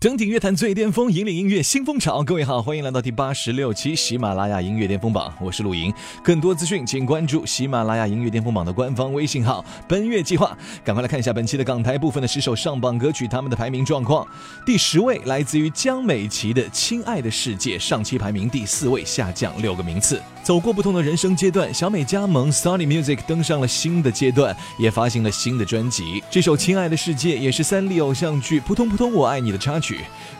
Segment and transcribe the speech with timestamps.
[0.00, 2.22] 登顶乐坛最巅峰，引领音乐新风潮。
[2.22, 5.92] 各位好，欢迎来到第八十六期喜马拉雅音乐巅峰榜，我是陆莹。
[6.22, 10.56] 更多资讯请关注喜马拉雅音乐巅峰榜的官方微信号“奔月计划”。
[10.86, 14.24] 赶快来看一下本期的港台部分的十首上榜歌曲，他们的排名状况。
[14.64, 20.22] 第十位来自于江美琪的《亲爱的世界》，上期排名第四位，下降六个名次。
[20.44, 26.22] 走过不同的人生阶段，小美加盟 Sony Music，登上了新的阶段，也发行了新的专辑。
[26.30, 29.87] 这首《亲爱的世界》也是三立偶像剧《扑通扑通我爱你》的插曲。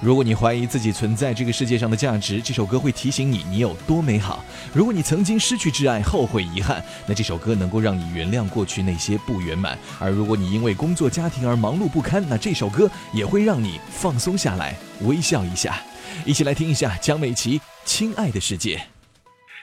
[0.01, 4.45] 如果你怀疑自己存在这个世界上的价值，这首歌会提醒你你有多美好。
[4.73, 9.77] 如果你曾经失去挚爱、后悔遗憾，那这首歌能够让你原谅过去那些不圆满。
[9.99, 15.81] 而如果你因为工作、家庭而忙碌不堪，那这首歌也会让你放松下来，微笑一下。
[16.25, 18.77] 一起来听一下江美琪《亲爱的世界》。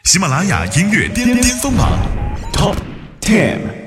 [0.04, 1.98] 喜马拉雅音乐巅巅榜
[2.54, 2.76] Top
[3.22, 3.85] Ten。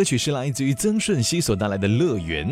[0.00, 2.50] 歌曲是来自于曾舜晞所带来的《乐园》。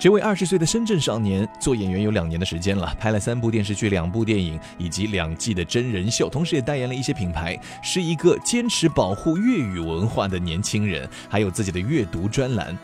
[0.00, 12.76] 这位二十岁的深圳少年做演员有两年的时间了，拍了三部电视剧、两部电影以及两季的真人秀，同时也代言了一些品牌，是一个坚持保护粤语文化的年轻人，还有自己的阅读专栏。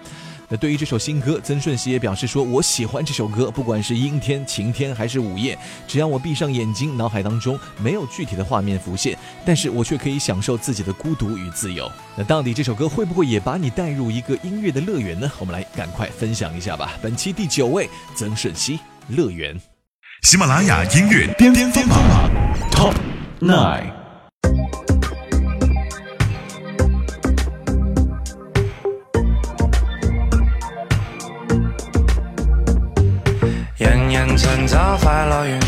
[0.49, 15.31] 那对于这首新歌，曾舜晞也表示说：“我喜欢这首歌，不管是阴天、晴天还是午夜，只要我闭上眼睛，脑海当中没有具体的画面浮现，但是我却可以享受自己的孤独与自由。”那到底这首歌会不会也把你带入一个音乐的乐园呢？
[15.39, 16.93] 我们来赶快分享一下吧。
[17.03, 18.73] 本期第九位，曾舜晞，
[19.09, 19.55] 《乐园》，
[20.23, 22.31] 喜马拉雅音乐巅峰榜
[22.71, 22.95] Top
[23.41, 24.04] Nine。
[34.37, 35.61] 寻找快乐园，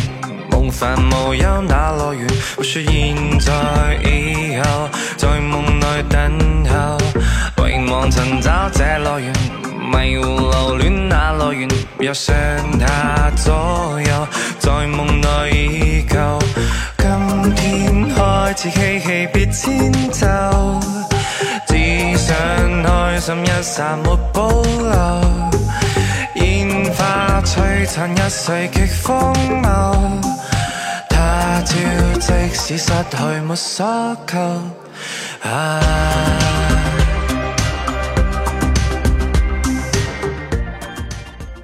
[0.51, 2.27] 梦烦无忧那乐园。
[2.57, 6.99] 不说现在以后，在梦内等候。
[7.69, 9.33] 遗忘寻找这乐园，
[9.93, 11.69] 迷糊留恋那乐园。
[11.99, 12.35] 若上
[12.81, 14.29] 下左右，
[14.59, 16.39] 在梦内依旧，
[16.99, 20.81] 今天开始嬉戏，别迁就，
[21.69, 25.56] 只想开心一刹，没保留。
[27.47, 30.21] 璀璨一世极荒谬。
[31.09, 31.75] 他朝
[32.19, 33.87] 即使失去，没所
[34.27, 34.37] 求。
[35.49, 36.56] 啊。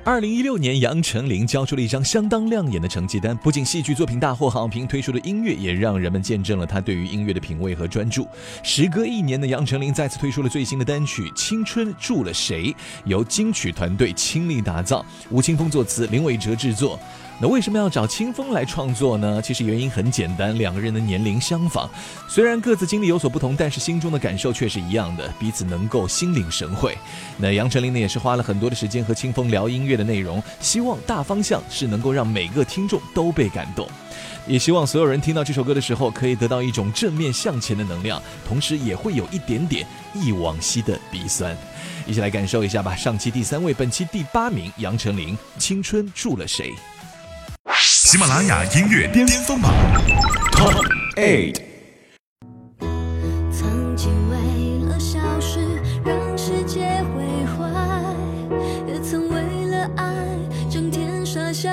[0.05, 3.37] 二零一六年，杨丞琳交出了一张相当亮眼的成绩单。
[3.37, 8.27] 不仅戏剧作品大获好评，推出的音乐也让人们见证了他对于音乐的品味和专注。
[8.65, 12.73] 时隔一年的杨丞琳再次推出了最新的单曲《青春住了谁》，
[13.05, 16.99] 由金曲团队倾力打造，吴青峰作词，林伟哲制作。
[17.39, 19.41] 那为什么要找清风来创作呢？
[19.43, 21.89] 其实原因很简单，两个人的年龄相仿，
[22.29, 26.97] 虽然各自经历有所不同，但是心中的感受却是一样的，彼此能够心领神会。
[27.39, 33.89] 那杨丞琳呢，也是花了很多的时间和清风聊音乐的内容，希望大方向是能够让每个听众都被感动，
[34.47, 41.57] 也希望所有人听到这首歌的时候可以得到一种正面向前的能量，同时也会有一点点忆往昔的鼻酸，
[42.07, 42.95] 一起来感受一下吧。
[42.95, 46.71] 上期第三位，本期第八名，杨丞琳，《青春住了谁》。
[47.77, 49.73] 喜马拉雅音乐巅峰榜
[50.53, 50.83] top
[51.17, 51.57] eight。
[53.57, 55.61] 曾经为了小事
[56.05, 56.81] 让世界
[57.15, 57.25] 毁
[57.55, 57.69] 坏，
[58.89, 60.13] 也曾为了爱
[60.69, 61.71] 整天耍小。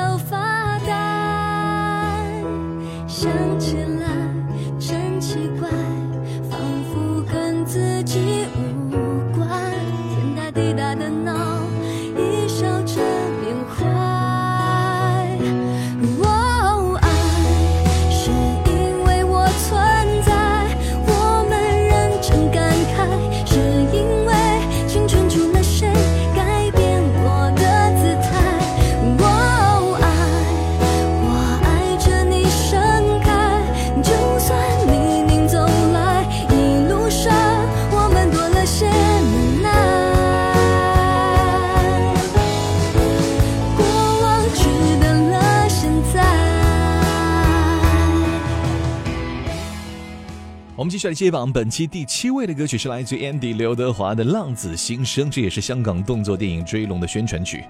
[50.80, 57.66] 我们继续来接榜，本期第七位的歌曲是来自 Andy 刘德华的《浪子心声》，这也是香港动作电影《追龙》的宣传曲。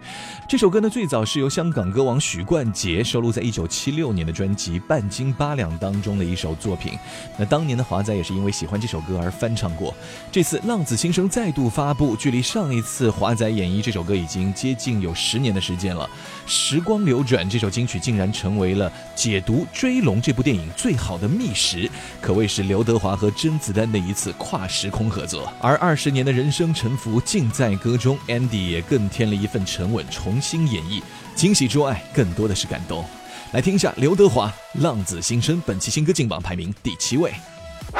[0.47, 6.93] 这首歌呢，最早是由香港歌王许冠杰收录在1976年的专辑《半斤八两》当中的一首作品。
[7.35, 9.91] 那当年的华仔也是因为喜欢这首歌而翻唱过。
[10.31, 16.07] 这次《浪子心声》再度发布，距离上一次华仔演绎这首歌已经接近有十年的时间了。
[16.45, 21.89] 时光流转，这首金曲竟然成为了解读《追龙》这部电影最好的密食，
[22.21, 22.98] 可谓是刘德。
[22.99, 30.99] 华和甄子丹的一次跨时空合作，而二十年的人生沉浮尽在歌中，Andy 也更添了一份沉稳，重新演绎
[31.33, 33.05] 《惊喜之外，更多的是感动。
[33.53, 34.47] 来听一下刘德华
[34.81, 37.33] 《浪子心声》，本期新歌进榜排名第七位。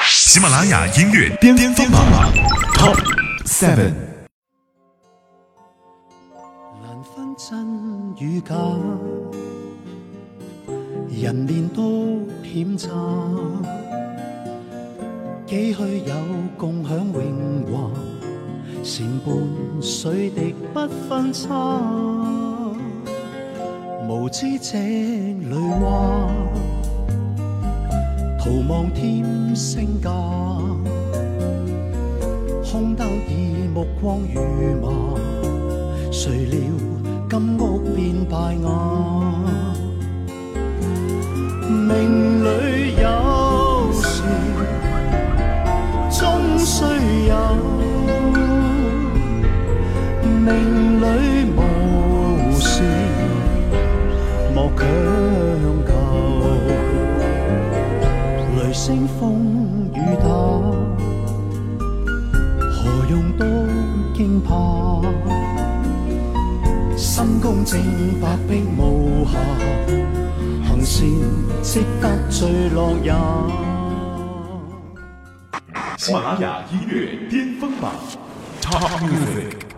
[0.06, 2.30] 喜马拉雅音乐巅峰榜榜
[2.76, 3.00] top
[3.46, 3.94] seven。
[15.50, 16.16] 几许有
[16.60, 17.90] 共享荣华，
[18.84, 19.36] 善伴
[19.82, 21.52] 水滴不分差。
[24.08, 26.30] 无知井里蛙，
[28.40, 29.26] 徒望添
[29.56, 30.08] 星价。
[32.72, 34.94] 空得意目光如麻，
[36.12, 36.62] 谁料
[37.28, 39.40] 金屋变败瓦？
[41.68, 42.79] 命里。
[67.72, 67.78] 喜马
[76.20, 76.94] 拉雅音乐
[77.30, 77.92] 巅峰榜
[78.60, 79.69] t a l Music。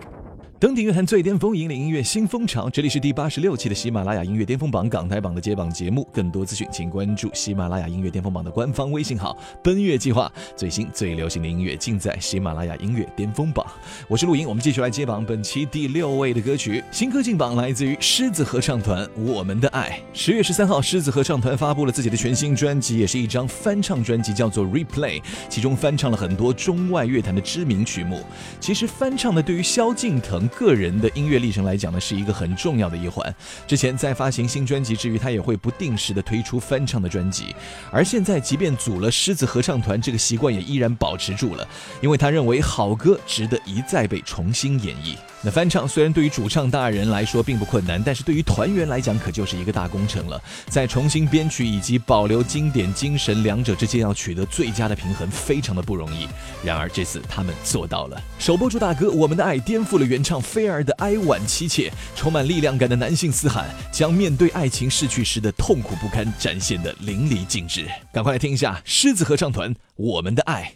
[0.61, 2.69] 登顶乐坛最巅峰，引领音乐新风潮。
[2.69, 6.07] 这里是第八十六期的喜马拉雅音乐巅峰榜港台榜的揭榜节目。
[6.13, 10.31] 更多资讯，请关注喜马拉雅音乐巅峰榜的官方微信号“奔月计划”。
[10.55, 13.65] 最新最流行的音乐尽在喜马拉雅音乐巅峰榜。
[14.07, 15.25] 我是陆莹，我们继续来揭榜。
[15.25, 19.99] 本期第六位的歌曲《新歌进榜》来自于狮子合唱团，《我们的爱》。
[20.13, 25.19] 十月十三号，狮子合唱团发布了自己的全新专辑，也是一张翻唱专辑，叫做《Replay》，
[25.49, 28.21] 其中翻唱了很多中外乐坛的知名曲目。
[28.59, 30.47] 其实翻唱的，对于萧敬腾。
[30.55, 33.33] 个人的音乐历程来讲呢，是一个很重要的一环。
[33.67, 37.55] 之前在发行新专辑之余，他也会不定时的推出翻唱的专辑。
[37.91, 41.67] 而现在，即便组了狮子合唱团，这个习惯也依然保持住了。
[42.01, 45.15] 因为他认为好歌值得一再被重新演绎。
[45.43, 50.39] 那翻唱虽然对于主唱大人来说并不困难，但是对于团员来讲可就是一个大工程了。
[50.67, 56.27] 在重新编曲以及保留经典精神两者之间，要取得最佳的平衡，非常的不容易。
[56.63, 60.40] 然而这次他们做到了，首播主打歌《我们的爱》颠覆了原唱。
[60.41, 67.85] 菲儿的哀婉凄切，充满力量感的男性嘶喊，将面对爱情逝去时的痛苦不堪展现的淋漓尽致。
[68.11, 70.73] 赶快听一下狮子合唱团《我们的爱》。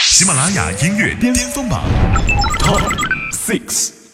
[0.00, 1.82] 喜马拉雅音乐巅峰榜
[2.60, 2.82] Top
[3.32, 4.04] Six。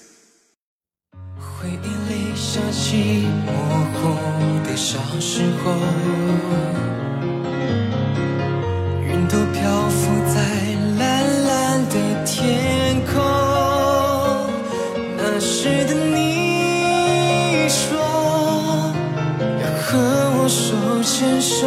[21.20, 21.66] 牵手，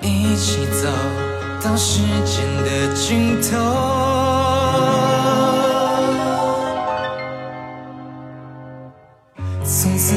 [0.00, 0.88] 一起走
[1.60, 3.58] 到时间的尽头。
[9.64, 10.14] 从此。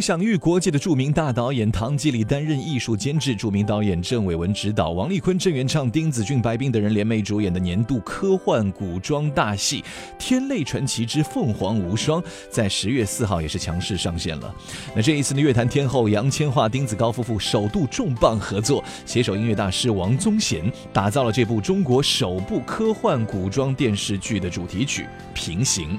[0.00, 9.82] 享誉国际的著名大导演唐季礼担任艺术监制，著名导演郑伟文执导，王丽坤、郑元畅、丁子峻、白冰等人联袂主演的年度科幻古装大戏
[10.18, 14.54] 《天泪传奇之凤凰无双》在十月四号也是强势上线了。
[14.94, 25.02] 那这一次呢，乐坛天后杨千嬅、丁子高夫妇首度重磅合作，携手音乐大师王宗贤，打造了这部中国首部科幻古装电视剧的主题曲
[25.34, 25.94] 《平行》。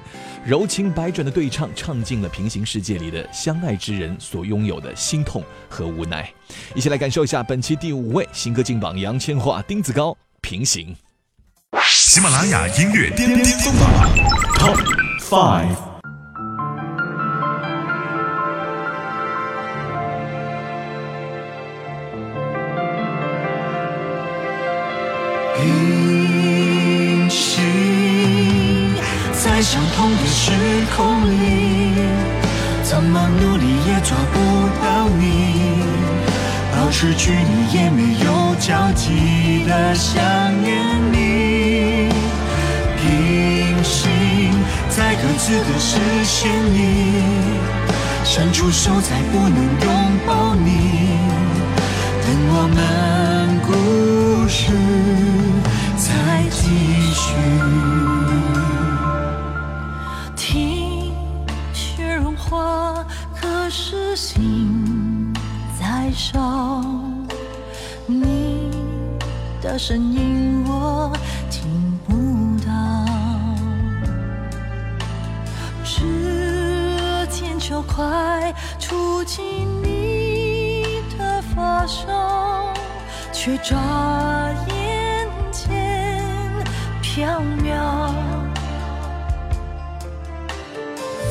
[0.48, 6.32] 柔情百转的对唱，唱尽了平行世界里的相爱之人所拥有的心痛和无奈。
[6.74, 10.96] 一起来感受一下本期第五位新歌进榜：杨千嬅、丁子高《平行》。
[11.90, 13.74] 喜马拉雅音乐巅巅风
[14.58, 15.97] Top Five。
[33.00, 34.40] 怎么努力也抓不
[34.84, 35.54] 到你，
[36.76, 40.20] 保持距离也没有交集的想
[40.64, 42.10] 念你，
[43.00, 44.50] 平行
[44.90, 47.22] 在各自的视线里，
[48.24, 51.22] 伸出手再不能拥抱你，
[52.20, 54.72] 等我们故事
[56.00, 56.72] 再继
[57.14, 58.07] 续。
[69.78, 71.12] 声音我
[71.52, 71.70] 听
[72.08, 73.06] 不到，
[75.84, 82.68] 指尖就快触及你的发梢，
[83.32, 83.78] 却眨
[84.74, 86.24] 眼间
[87.04, 88.12] 飘渺。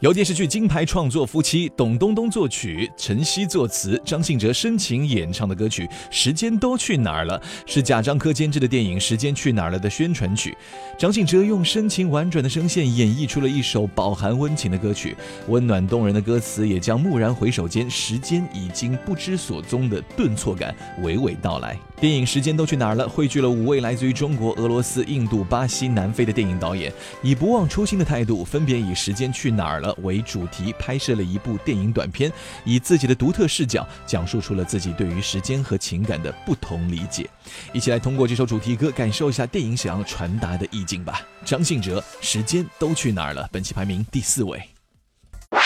[0.00, 10.56] 由电视剧金牌创作夫妻董冬冬作曲、陈曦作词、张信哲深情演唱的歌曲《时间都去哪儿了》，是贾樟柯监制的电影《时间去哪儿了》的宣传曲。
[10.96, 15.16] 张信哲用深情婉转的声线演绎出了一首饱含温情的歌曲，
[15.48, 21.76] 温暖动人的歌词也将蓦然回首间时间已经不知所踪的顿挫感娓娓道来。
[22.00, 32.32] 电影《时间都去哪儿了》汇聚了五位来自于中国、俄罗斯、印度、巴西、南非的电影导演，以不忘初心的态度，分别以“时间去哪儿了”为主题拍摄了一部电影短片，
[32.64, 37.28] 以自己的独特视角，讲述出了自己对于时间和情感的不同理解。
[37.72, 41.20] 一起来通过这首主题歌，感受一下电影想要传达的意境吧。
[41.44, 44.60] 张信哲《时间都去哪儿了》，本期排名第四位。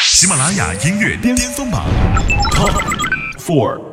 [0.01, 1.85] 喜马拉雅音乐巅峰榜
[2.53, 2.81] Top
[3.39, 3.92] Four。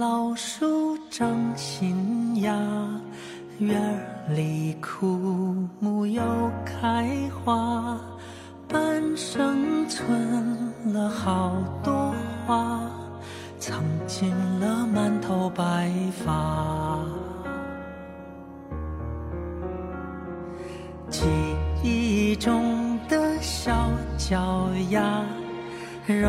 [0.00, 2.54] 老树长新芽，
[3.58, 3.80] 院
[4.30, 6.20] 里枯木又
[6.64, 8.00] 开花。
[8.70, 10.12] 半生存
[10.92, 12.12] 了好多
[12.46, 12.82] 花，
[13.58, 14.30] 藏进
[14.60, 15.90] 了满头白
[16.24, 17.02] 发。
[21.08, 21.24] 记
[21.82, 23.74] 忆中的小
[24.18, 25.22] 脚丫，
[26.06, 26.28] 肉。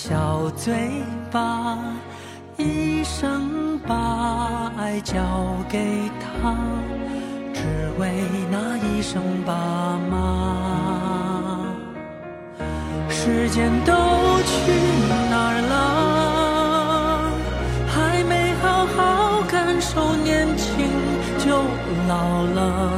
[0.00, 0.72] 小嘴
[1.32, 1.76] 巴，
[2.56, 5.20] 一生把爱交
[5.68, 5.80] 给
[6.22, 6.54] 他，
[7.52, 7.60] 只
[7.98, 8.08] 为
[8.48, 11.64] 那一声爸妈。
[13.10, 13.92] 时间都
[14.42, 14.70] 去
[15.08, 17.32] 哪儿了？
[17.88, 20.88] 还没好好感受年轻，
[21.38, 21.60] 就
[22.06, 22.97] 老了。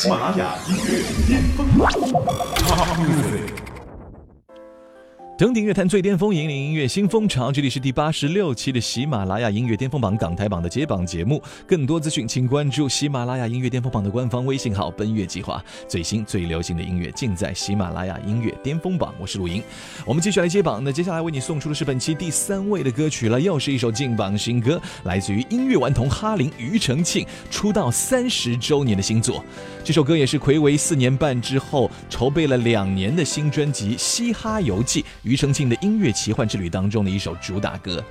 [0.00, 1.60] 喜马拉雅音乐巅峰。
[5.40, 7.50] 整顶乐坛最巅峰，引领音乐新风潮。
[7.50, 11.42] 这里是第八十六期的喜马拉雅音乐巅峰榜港台榜的揭榜节目。
[11.66, 15.64] 更多资讯，请关注喜马拉雅音乐巅峰榜的官方微信号“奔月计划”。
[15.88, 19.14] 最新最流行的音乐，尽在喜马拉雅音乐巅峰榜。
[19.18, 19.62] 我是陆莹，
[20.04, 20.84] 我们继续来揭榜。
[20.84, 29.42] 那接下来为你送出的是本期第三位的歌曲了，又是一首进榜新歌，来自于音乐顽童哈林庾澄庆出道三十周年的新作。
[29.82, 35.00] 这首歌也是魁违四年半之后，筹备了两年的新专辑《嘻哈游记》。
[35.30, 38.04] 庾澄庆的音乐奇幻之旅当中的一首主打歌。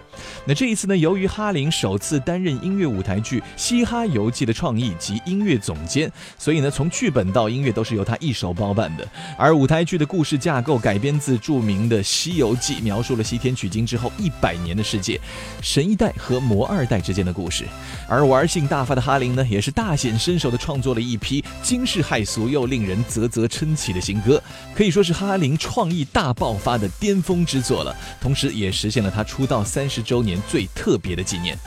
[0.46, 9.06] 那这一次呢，由于哈林首次担任音乐舞台剧《嘻哈游记》的创意及音乐总监，所以呢，从剧本到音乐都是由他一手包办的。
[9.38, 15.20] 而舞台剧的故事架构改编自著名的《西游记》，描述了西天取经之后一百年的世界，
[15.62, 17.66] 神一代和魔二代之间的故事。
[18.08, 24.42] 而玩性大发的哈林呢，也是大显身手的，创作了一批惊世骇俗又令人啧啧称奇的新歌，
[24.74, 27.09] 可以说是哈林创意大爆发的第。
[27.12, 31.58] 巅峰之作了，同时也实现了他出道三十周年最特别的纪念。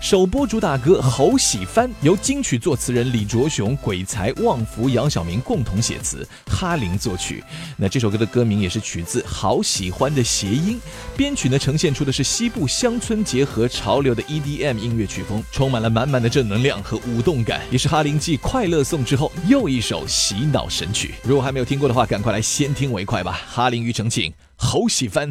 [0.00, 7.44] 首播主打歌《好喜欢》由金曲作词人李卓雄、鬼才旺福、杨晓明共同写词，哈林作曲。
[7.76, 10.80] 那这首歌的歌名也是取自“好喜欢”的谐音，
[11.18, 21.14] 编曲呢呈现出的是西部乡村结合潮流的 EDM 音乐曲风，充满了满满的正能量和舞动感，也是哈林继《快乐颂》之后又一首洗脑神曲。
[21.22, 23.38] 如果还没有听过的话，赶快来先听为快吧！
[23.52, 25.30] 哈林庾澄庆《好喜欢》，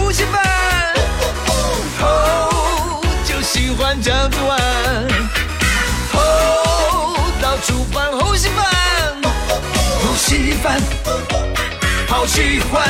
[12.22, 12.80] 好喜欢，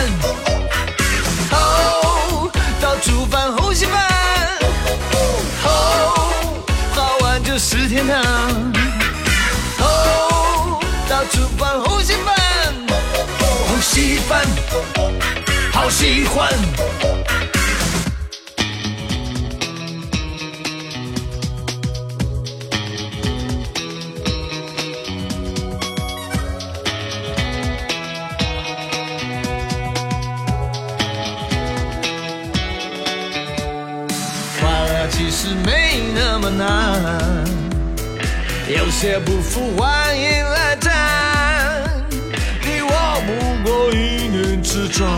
[1.52, 2.50] 哦，
[2.82, 4.06] 到厨房红稀饭，
[5.62, 6.60] 哦，
[6.94, 8.20] 好碗就是天堂，
[9.78, 12.34] 哦，到厨房红稀饭，
[13.68, 14.46] 红稀饭
[15.72, 17.41] 好喜欢。
[36.56, 37.44] 难，
[38.68, 40.92] 有些不服欢迎来战，
[42.62, 45.08] 你我不过一念之转，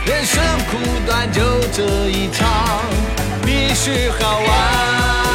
[0.05, 0.77] 人生苦
[1.07, 1.41] 短就
[1.73, 2.81] 这一场，
[3.45, 5.30] 必须好玩。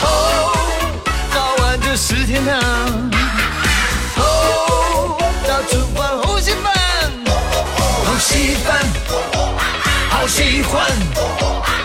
[0.00, 0.62] 哦，
[1.34, 2.54] 到晚就是天堂，
[4.16, 6.72] 哦，到处房红心饭，
[8.04, 8.74] 呼吸饭
[10.08, 11.83] 好喜欢。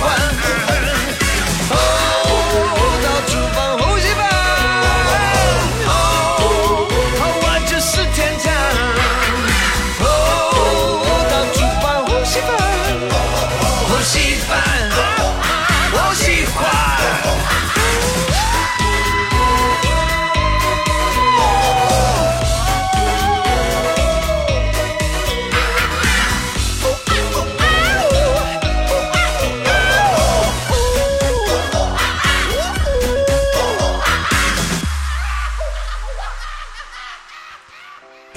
[0.00, 0.65] 换。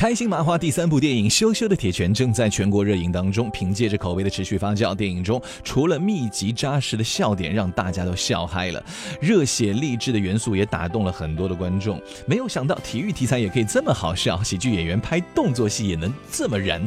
[0.10, 3.48] 开心麻花第三部电影《羞羞的铁拳》正在全国热映当中。
[3.52, 8.84] 凭借着口碑的持续发酵，电影中除了密集扎实的笑点，让大家都笑嗨了，
[9.22, 12.02] 热血励志的元素也打动了很多的观众。
[12.26, 16.82] 没有想到体育题材也可以这么好笑，喜剧演员拍动作戏也能这么燃。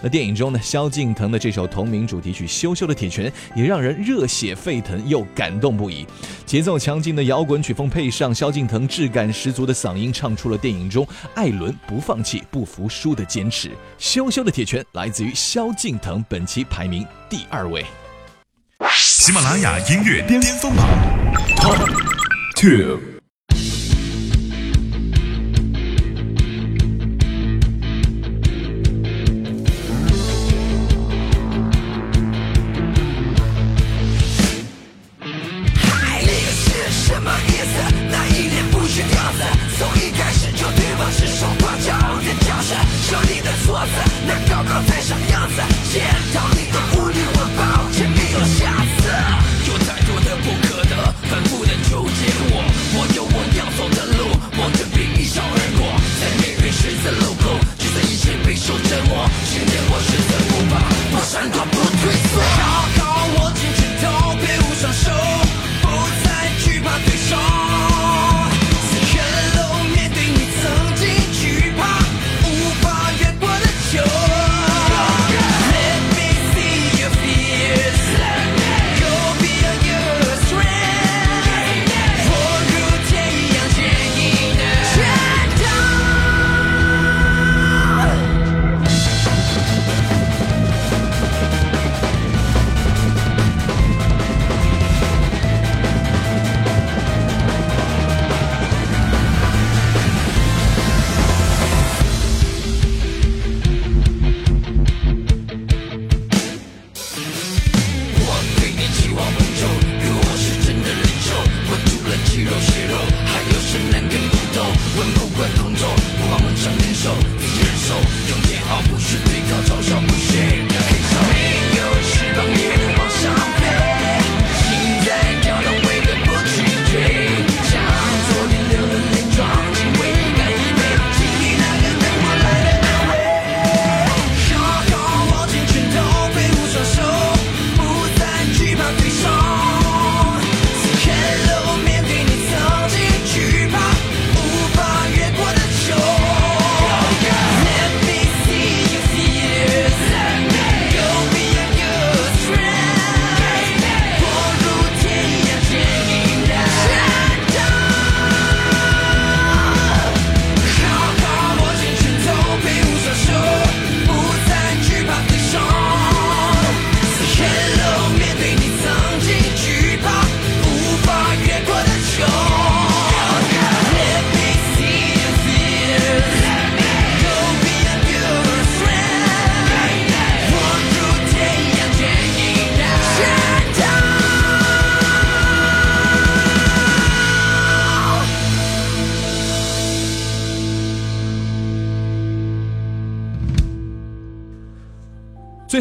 [0.00, 6.06] 那电影中呢，萧敬腾的这首同名主题曲《羞羞的铁拳》也让人热血沸腾又感动不已。
[6.46, 12.40] 节奏强劲的摇滚曲风配上萧敬腾质感十足的嗓音，唱出了电影中艾伦不放弃。
[12.52, 17.84] 不服输的坚持，羞羞的铁拳来自于萧敬腾，本期排名第二位。
[18.94, 20.86] 喜马拉雅音乐巅峰榜。
[21.58, 21.78] Top
[22.54, 23.11] Two。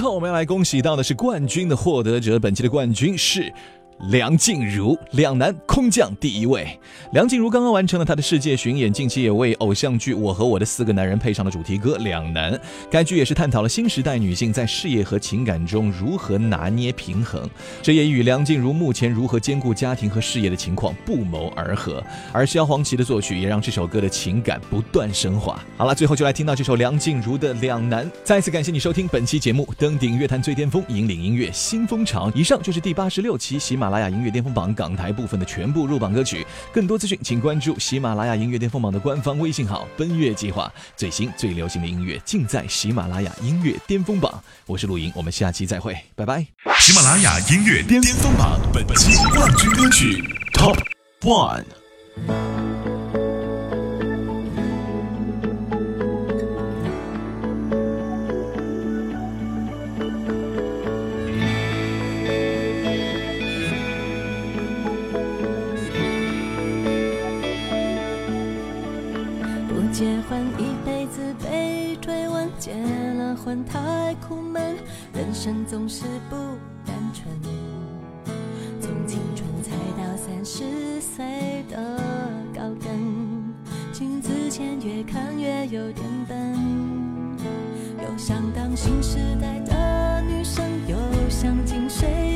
[0.02, 2.40] 后，我们要来恭喜到的是冠军的获得者。
[2.40, 3.54] 本期的冠军是。
[4.10, 6.78] 梁静茹《两难》空降第一位。
[7.14, 12.52] 梁静茹刚刚完成了她的世界巡演，近期也为偶像剧《我和我的四个男人》配上了主题歌《两难》。
[12.90, 17.48] 该剧也是探讨了新时代女性在事业和情感中如何拿捏平衡，
[17.84, 22.04] 这也与梁静茹目前如何兼顾家庭和事业的情况不谋而合。
[22.32, 25.62] 而萧煌奇的作曲也让这首歌的情感不断升华。
[25.78, 32.32] 好了，最后就来听到这首梁静茹的《两难》，再次感谢你收听本期节目，登顶乐坛最巅峰，引领音乐新风潮。
[32.34, 33.91] 以上就是第八十六期喜马。
[33.92, 40.72] 喜马拉雅音乐巅峰榜港台部分的全部入榜歌曲，更多资讯请关注喜马拉雅音乐巅峰榜的官方微信号“奔月计划”。
[40.96, 44.34] 最新最流行的音乐尽在喜马拉雅音乐巅峰榜。
[44.66, 46.40] 我是陆莹，我们下期再会，拜拜！
[46.80, 50.24] 喜马拉雅音乐巅峰榜本期冠军歌曲
[50.54, 50.78] Top
[51.24, 52.81] One。
[73.66, 74.78] 太苦闷，
[75.14, 76.36] 人生总是不
[76.86, 77.30] 单纯。
[78.80, 81.76] 从青春踩到三十岁的
[82.56, 83.54] 高跟，
[83.92, 86.38] 镜子前越看越有点笨，
[88.02, 90.98] 又想当新时代的女生，又
[91.30, 92.31] 想听谁？